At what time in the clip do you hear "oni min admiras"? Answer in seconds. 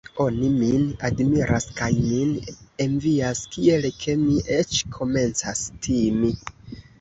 0.23-1.67